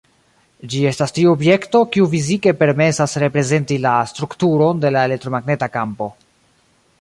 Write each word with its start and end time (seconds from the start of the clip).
Ĝi 0.73 0.79
estas 0.91 1.11
tiu 1.17 1.33
objekto, 1.37 1.81
kiu 1.95 2.07
fizike 2.13 2.53
permesas 2.61 3.13
reprezenti 3.25 3.77
la 3.85 3.93
strukturon 4.13 4.83
de 4.87 4.93
la 4.97 5.05
elektromagneta 5.11 5.69
kampo. 5.77 6.11